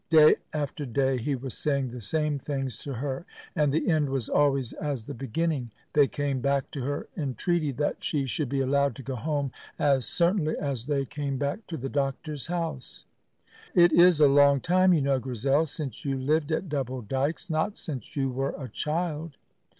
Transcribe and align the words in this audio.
Day 0.09 0.37
after 0.51 0.83
day 0.83 1.19
he 1.19 1.35
was 1.35 1.53
saying 1.55 1.89
the 1.89 2.01
same 2.01 2.39
things 2.39 2.75
to 2.79 2.93
her, 2.95 3.23
and 3.55 3.71
the 3.71 3.87
end 3.87 4.09
was 4.09 4.29
always 4.29 4.73
as 4.73 5.05
the 5.05 5.13
beginning. 5.13 5.69
They 5.93 6.07
came 6.07 6.39
back 6.41 6.71
to 6.71 6.81
her 6.81 7.07
entreaty 7.15 7.71
that 7.73 8.03
she 8.03 8.25
should 8.25 8.49
be 8.49 8.61
allowed 8.61 8.95
to 8.95 9.03
go 9.03 9.15
home 9.15 9.51
as 9.77 10.07
certainly 10.07 10.57
as 10.57 10.87
they 10.87 11.05
came 11.05 11.37
back 11.37 11.67
to 11.67 11.77
the 11.77 11.87
doctor's 11.87 12.47
house. 12.47 13.05
"It 13.75 13.91
is 13.91 14.19
a 14.19 14.27
long 14.27 14.59
time, 14.59 14.91
you 14.91 15.03
know, 15.03 15.19
Grizel, 15.19 15.67
since 15.67 16.03
you 16.03 16.17
lived 16.17 16.51
at 16.51 16.67
Double 16.67 17.03
Dykes 17.03 17.51
not 17.51 17.77
since 17.77 18.15
you 18.15 18.31
were 18.31 18.55
a 18.57 18.69
child." 18.69 19.37